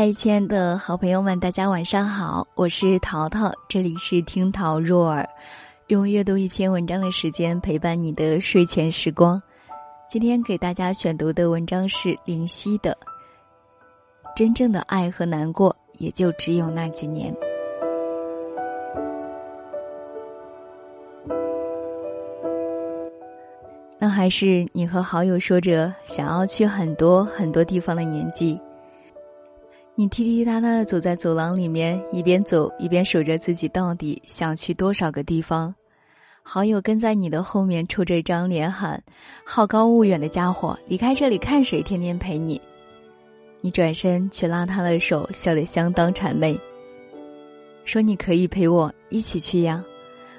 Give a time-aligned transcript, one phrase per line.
[0.00, 5.28] 嗨，亲爱的好朋友们，大家晚上好，我是淘淘，这里是听桃若耳，
[5.88, 9.42] 用阅读一篇文章的时间陪伴你的睡前时光。
[10.08, 12.92] 今天给大家选读的文章是林夕的
[14.36, 17.34] 《真正的爱和难过，也就只有那几年》。
[23.98, 28.56] 那还是你和好友说着想要去很多很多地方的年纪。
[29.98, 35.74] 你踢踢踏踏的走在走廊里面，一边走一边数着自己到底想去多少个地方。
[36.40, 39.02] 好友跟在你的后面，抽着一张脸喊
[39.44, 42.62] ：“好高骛远的家伙，离开这里看谁天天陪你？”
[43.60, 46.56] 你转身去拉他的手，笑得相当谄媚，
[47.84, 49.84] 说：“你可以陪我一起去呀。”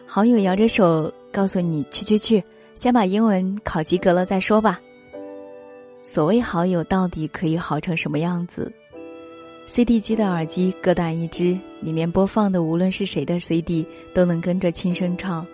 [0.07, 2.41] 好友摇着手告诉你：“去去去，
[2.75, 4.79] 先把英文考及格了再说吧。”
[6.01, 8.71] 所谓好友，到底可以好成什么样子
[9.69, 15.45] ？CD 机的耳机各带一只，里面播放的无论是谁的 CD 都能跟着轻声唱。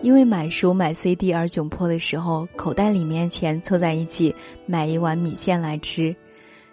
[0.00, 6.16] 因为买书买 CD 而窘迫的时候，口袋里面钱凑在一起买一碗米线来吃。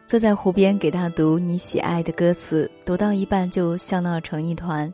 [0.05, 4.91] 坐在湖边给他读你喜爱的歌词，读到一半就笑闹成一团。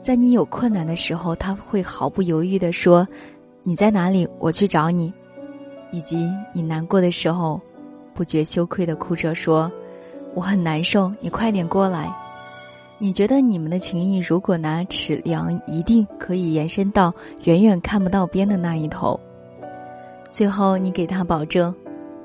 [0.00, 3.06] 在你有困难的时候，他会毫不犹豫地说
[3.62, 4.26] ：“你在哪里？
[4.38, 5.12] 我去找你。”
[5.92, 7.60] 以及你难过的时候，
[8.14, 9.70] 不觉羞愧地哭着说。
[10.36, 12.14] 我很难受，你快点过来。
[12.98, 17.10] 你觉得你们的情谊如果拿尺量，一定可以延伸到
[17.44, 19.18] 远远看不到边的那一头。
[20.30, 21.74] 最后，你给他保证，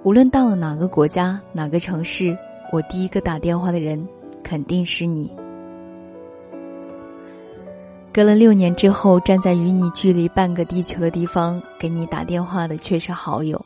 [0.03, 2.37] 无论到了哪个国家、哪个城市，
[2.69, 4.05] 我第一个打电话的人
[4.43, 5.31] 肯定是你。
[8.11, 13.65] 隔了六年之后，站在与你距离半个地球的地方给你打电话的却是好友。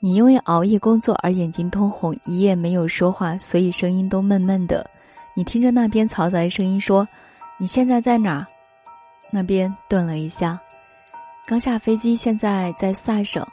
[0.00, 4.88] 你因为熬夜工作而眼睛通红，一夜没有说话，所以声音都闷闷的。
[5.34, 7.06] 你听着那边嘈杂的声音说
[7.58, 8.46] ：“你现在在哪？”
[9.30, 10.58] 那边顿了一下，
[11.46, 13.44] 刚下飞机，现在在萨省。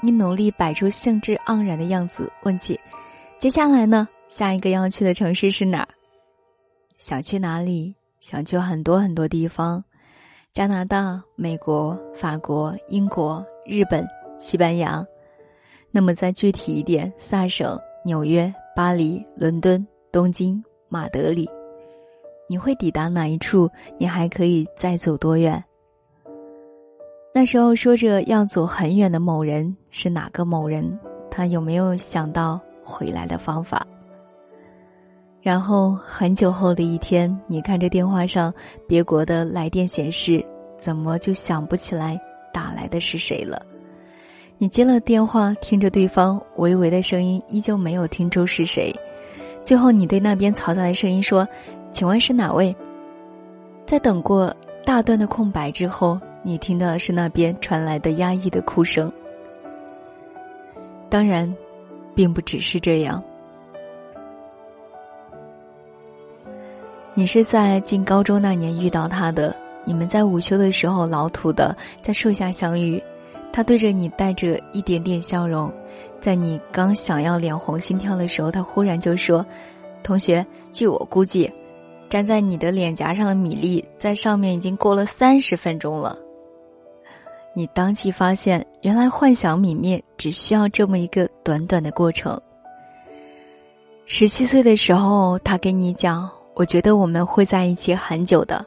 [0.00, 2.78] 你努力摆出兴致盎然的样子，问起
[3.40, 4.08] ：“接下来呢？
[4.28, 5.88] 下一个要去的城市是哪儿？
[6.96, 7.94] 想去哪里？
[8.20, 9.82] 想去很多很多地方：
[10.52, 14.06] 加拿大、美国、法国、英国、日本、
[14.38, 15.04] 西班牙。”
[15.92, 21.48] 那么再具体一点，萨省、纽约、巴黎、伦敦、东京、马德里，
[22.48, 23.70] 你会抵达哪一处？
[23.98, 25.62] 你还可以再走多远？
[27.34, 30.98] 那时候说着要走很远的某人是哪个某人？
[31.30, 33.86] 他有没有想到回来的方法？
[35.40, 38.52] 然后很久后的一天，你看着电话上
[38.86, 40.44] 别国的来电显示，
[40.78, 42.20] 怎么就想不起来
[42.52, 43.60] 打来的是谁了？
[44.62, 48.94] 你接了电话，听着对方微微的声音，依旧没有听出是谁。
[49.64, 51.44] 最后，你对那边嘈杂的声音说
[51.90, 52.72] ：“请问是哪位？”
[53.84, 59.12] 在等过大段的空白之后，你听到的是那边传来的压抑的哭声。
[61.10, 61.52] 当然，
[62.14, 63.20] 并不只是这样。
[67.14, 73.02] 你是在进高中那年遇到他的，你们在午休的时候老土的在树下相遇。
[73.52, 75.72] 他对着你带着一点点笑容，
[76.20, 79.44] 在你刚想要脸红心跳的时候，他忽然就说
[80.02, 81.52] ：“同学，据我估计，
[82.08, 86.18] 粘在你的脸颊上的米粒在上面已经过了三十分钟了。”
[87.54, 92.40] 你当即发现，原来幻想泯灭只需要这么一个短短的过程。
[94.06, 98.64] 十七岁的时候，他跟你讲：“我觉得我们会在一起很久的。”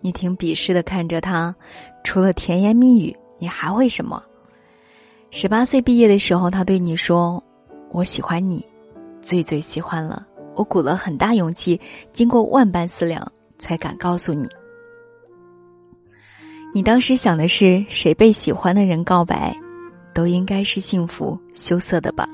[0.00, 1.52] 你挺鄙视的看着他，
[2.04, 3.16] 除了甜言蜜语。
[3.38, 4.22] 你还会什么？
[5.30, 7.42] 十八岁毕业的时候，他对你说
[7.92, 8.64] ：“我喜欢你，
[9.20, 10.26] 最最喜欢了。”
[10.56, 11.80] 我鼓了很大勇气，
[12.12, 13.24] 经过万般思量，
[13.60, 14.48] 才敢告诉你。
[16.74, 19.56] 你当时想的是，谁被喜欢的人告白，
[20.12, 22.28] 都应该是幸福羞涩的吧？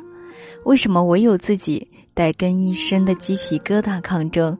[0.64, 4.56] 为什么唯有自己带跟一身的鸡皮疙瘩抗争？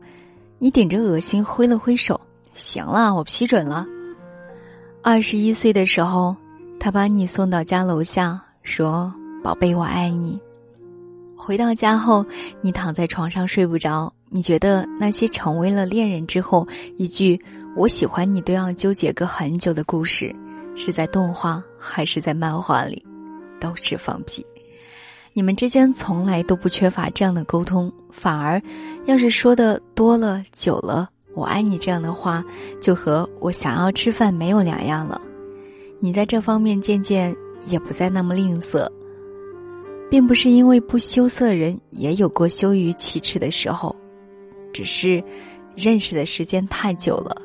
[0.59, 2.21] 你顶着恶心挥了挥手
[2.53, 3.87] ：“行了，我批准了。”
[5.07, 6.35] 二十一岁的时候，
[6.81, 9.13] 他把你送到家楼下，说
[9.45, 10.41] ：“宝贝，我爱你。”
[11.37, 12.25] 回到家后，
[12.63, 14.11] 你躺在床上睡不着。
[14.31, 16.67] 你觉得那些成为了恋人之后
[16.97, 17.39] 一句
[17.77, 20.35] “我喜欢你”都要纠结个很久的故事，
[20.75, 23.05] 是在动画还是在漫画里，
[23.61, 24.45] 都是放屁。
[25.35, 28.59] 你们之间从来都不缺乏这样的沟通，反而，
[29.05, 31.11] 要是说的多了、久了。
[31.35, 32.45] 我爱你这样的话，
[32.81, 35.21] 就和我想要吃饭没有两样了。
[36.01, 37.35] 你在这方面渐渐
[37.67, 38.89] 也不再那么吝啬。
[40.11, 43.97] 并不是因为不羞涩的人也有过羞于启齿的时候，
[44.73, 45.21] 只是
[45.75, 47.37] 认识的时间太久了。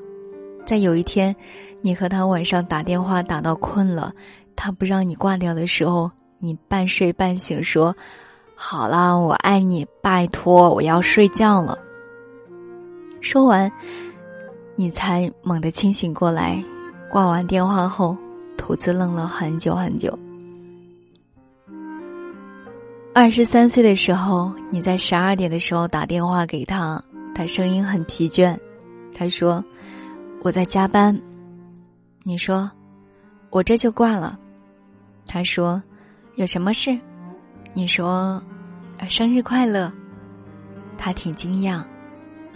[0.67, 1.35] 在有一天，
[1.81, 4.13] 你和他晚上打电话打到困了，
[4.55, 7.95] 他不让你挂掉的时候，你半睡半醒说
[8.53, 11.75] ：“好啦，我爱你，拜托，我要睡觉了。”
[13.21, 13.71] 说完，
[14.75, 16.63] 你才猛地清醒过来。
[17.09, 18.15] 挂完电话后，
[18.57, 20.17] 兔子愣了很久很久。
[23.13, 28.57] 二十三岁的时候，你在十二点的时候打电话给他，他声音很疲倦。
[29.13, 29.63] 他说
[30.43, 31.19] ：“我在加班。”
[32.23, 32.69] 你说
[33.49, 34.39] ：“我这就挂了。”
[35.25, 35.81] 他说
[36.37, 36.97] ：“有什么事？”
[37.73, 38.41] 你说
[39.09, 39.91] ：“生日快乐。”
[40.97, 41.83] 他挺惊讶：“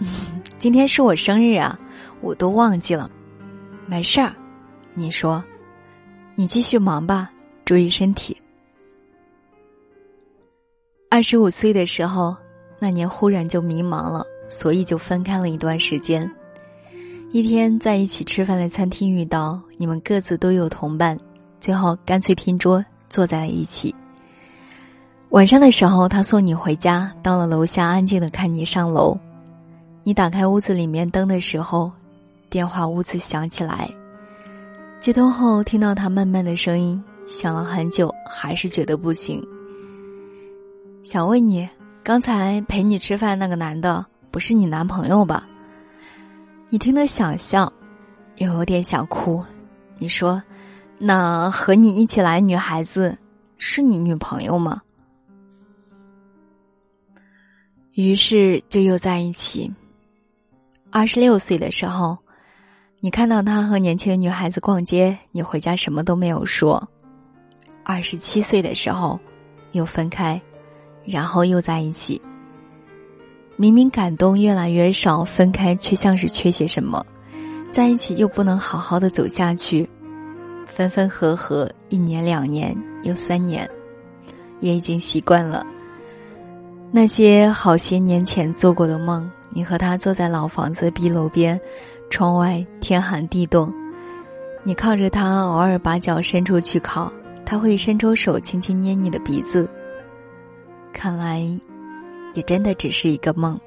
[0.58, 1.78] 今天是我生日啊，
[2.20, 3.10] 我都忘记了。”
[3.86, 4.34] 没事儿，
[4.94, 5.42] 你说
[6.34, 7.30] ：“你继续忙吧，
[7.64, 8.36] 注意身体。”
[11.10, 12.34] 二十五岁的时候，
[12.78, 16.28] 那年忽然就迷茫了，所以就分开了一段时间。
[17.30, 21.18] 一天在一起吃饭的餐厅遇到，你们各自都有同伴，
[21.60, 23.94] 最后干脆拼桌坐在了一起。
[25.30, 29.16] 晚上的时候，他送你回家，到了楼下安静的看你上楼。
[30.06, 31.90] 你打开屋子里面灯的时候，
[32.50, 33.90] 电话屋子响起来。
[35.00, 39.42] 接通后，听到他闷闷的声音，想了很久，还是觉得不行。
[41.02, 41.66] 想问你，
[42.02, 45.48] 刚才陪你吃饭那个男的不是你男朋友吧？
[46.68, 47.72] 你听得想笑，
[48.36, 49.42] 又有点想哭。
[49.96, 50.42] 你说，
[50.98, 53.16] 那和你一起来女孩子
[53.56, 54.82] 是你女朋友吗？
[57.94, 59.72] 于是就又在一起。
[60.96, 62.16] 二十六岁的时候，
[63.00, 66.88] 你看到他和年轻的女孩子逛街，你回家什么都没有说。
[67.82, 69.18] 二十七岁的时候，
[69.72, 70.40] 又分开。
[71.04, 72.22] 然后又在一起。
[73.56, 77.04] 明明感动越来越少，分开却像是缺些什么，
[77.72, 79.90] 在一起又不能好好的走下去，
[80.68, 83.68] 分分合合一年两年又三年，
[84.60, 85.66] 也已经习惯了。
[86.92, 91.58] 那些好些年前做过的梦，你和他坐在老房子壁楼边，
[92.10, 93.72] 窗外天寒地冻，
[94.64, 97.10] 你靠着他，偶尔把脚伸出去靠，
[97.46, 99.68] 他会伸出手轻轻捏你的鼻子。
[100.92, 101.46] 看来，
[102.34, 103.58] 也真的只是一个梦。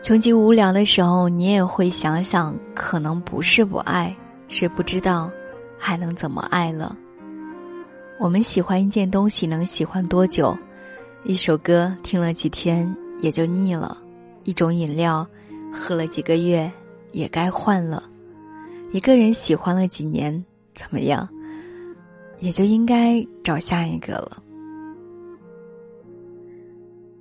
[0.00, 4.14] 穷极无聊的时候，你也会想想，可能不是不爱，
[4.48, 5.30] 是不知道
[5.78, 6.96] 还能怎么爱了。
[8.18, 10.56] 我们喜欢一件东西，能喜欢多久？
[11.24, 13.96] 一首歌听了几天也就腻了；
[14.44, 15.26] 一种饮料
[15.72, 16.70] 喝了几个月
[17.12, 18.02] 也该换了；
[18.92, 20.44] 一个人喜欢了几年，
[20.74, 21.28] 怎么样？
[22.40, 24.42] 也就应该找下一个了。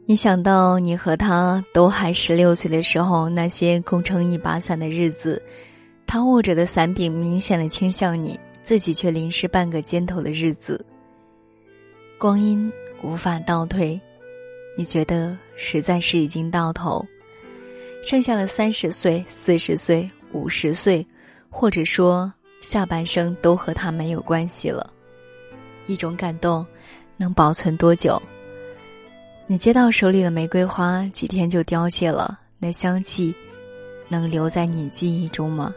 [0.05, 5.41] 你想到你和他都还十六岁的时候，那些共撑一把伞的日子，
[6.05, 10.85] 他握着的伞柄明显的倾向你，自己却淋湿半个肩头的日子。
[12.19, 12.69] 光阴
[13.01, 13.99] 无法倒退，
[14.75, 17.05] 你觉得实在是已经到头，
[18.03, 21.05] 剩下了三十岁、四十岁、五十岁，
[21.49, 22.31] 或者说
[22.61, 24.91] 下半生都和他没有关系了。
[25.85, 26.65] 一种感动，
[27.17, 28.21] 能保存多久？
[29.45, 32.39] 你接到手里的玫瑰花，几天就凋谢了。
[32.57, 33.35] 那香气，
[34.07, 35.75] 能留在你记忆中吗？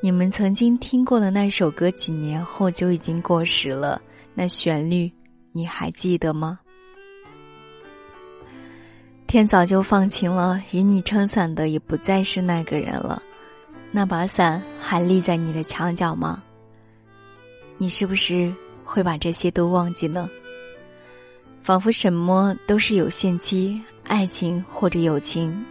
[0.00, 4.00] 你们曾经听过的那首歌，几年后就已经过时了。
[4.34, 5.10] 那旋律，
[5.50, 6.60] 你还记得吗？
[9.28, 13.22] 天早就放晴了，与你撑伞的也不再是那个人了。
[13.90, 16.42] 那把伞还立在你的墙角吗？
[17.76, 18.50] 你是不是
[18.86, 20.30] 会把这些都忘记呢？
[21.60, 25.62] 仿佛什么都是有限期，爱情或者友情，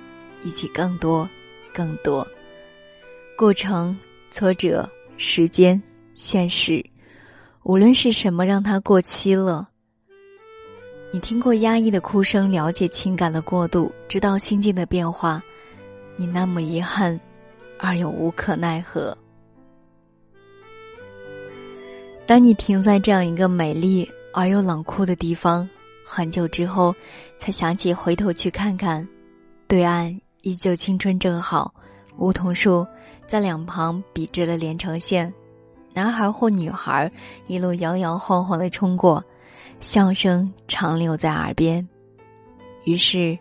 [0.43, 1.27] 以及更多、
[1.73, 2.25] 更多。
[3.35, 3.97] 过程、
[4.29, 4.87] 挫折、
[5.17, 5.81] 时间、
[6.13, 6.85] 现实，
[7.63, 9.67] 无论是什么让它过期了。
[11.11, 15.41] 你听过压抑的哭声，了解情感的过度，知道心境的变化。
[16.17, 17.17] 你那么遗憾，
[17.79, 19.17] 而又无可奈何。
[22.25, 25.67] 当你停在这样一个美丽而又冷酷的地方。
[26.09, 26.95] 很久之后，
[27.37, 29.05] 才想起回头去看看，
[29.67, 31.73] 对岸依旧青春正好，
[32.17, 32.87] 梧桐树
[33.25, 35.33] 在两旁笔直的连成线，
[35.93, 37.11] 男孩或女孩
[37.47, 39.21] 一路摇摇晃晃的冲过，
[39.79, 41.88] 笑声长留在耳边。
[42.84, 43.38] 于是，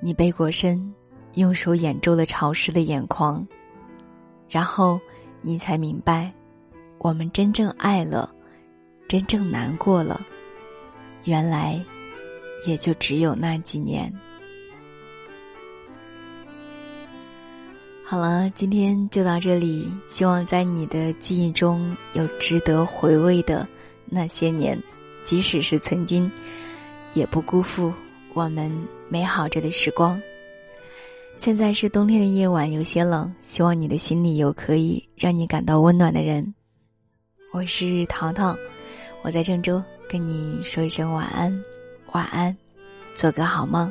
[0.00, 0.92] 你背过身，
[1.34, 3.46] 用手掩住了潮湿的眼眶，
[4.48, 4.98] 然后
[5.42, 6.32] 你才明白，
[6.98, 8.32] 我们真正爱了，
[9.08, 10.20] 真正难过了。
[11.24, 11.80] 原来
[12.66, 14.12] 也就只有那几年。
[18.04, 19.90] 好了，今天就到这里。
[20.06, 23.66] 希望在你的记忆中有值得回味的
[24.04, 24.78] 那些年，
[25.24, 26.30] 即使是曾经，
[27.14, 27.92] 也不辜负
[28.34, 28.70] 我们
[29.08, 30.20] 美好着的时光。
[31.36, 36.54] 现在是冬天的夜晚，有些冷，希望你的心里有可以让你感到温暖的人。
[37.52, 38.56] 我是糖糖，
[39.22, 41.64] 我在郑州跟你说一声晚安，
[42.12, 42.56] 晚安，
[43.14, 43.90] 做个好梦。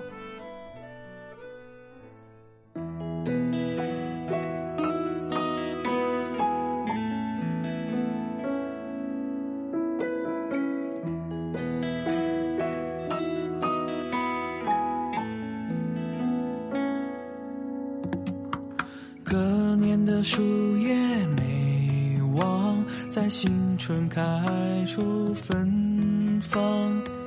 [23.13, 24.23] 在新春开
[24.87, 27.22] 出芬芳。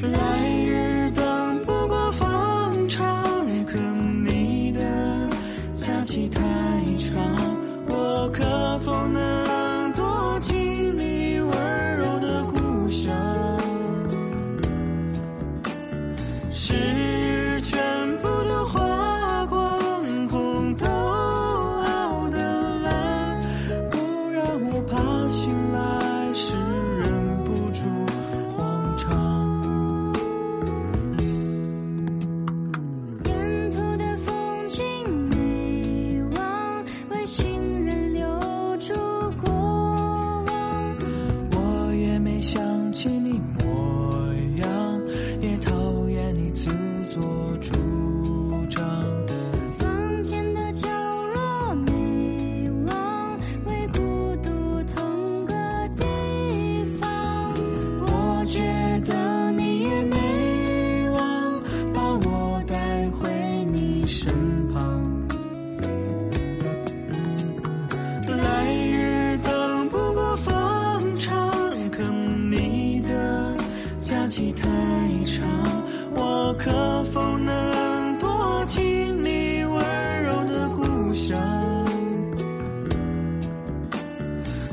[0.00, 0.39] 太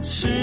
[0.09, 0.36] 长，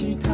[0.00, 0.29] 许多。